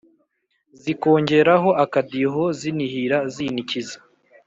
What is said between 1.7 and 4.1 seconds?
akadiho zinihira zinikiza